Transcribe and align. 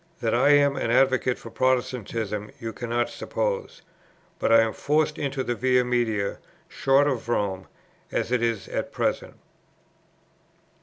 That 0.19 0.33
I 0.33 0.49
am 0.49 0.77
an 0.77 0.89
advocate 0.89 1.37
for 1.37 1.51
Protestantism, 1.51 2.49
you 2.59 2.73
cannot 2.73 3.07
suppose; 3.11 3.83
but 4.39 4.51
I 4.51 4.61
am 4.61 4.73
forced 4.73 5.19
into 5.19 5.41
a 5.41 5.53
Via 5.53 5.85
Media, 5.85 6.39
short 6.67 7.07
of 7.07 7.29
Rome, 7.29 7.67
as 8.11 8.31
it 8.31 8.41
is 8.41 8.67
at 8.69 8.91
present." 8.91 9.35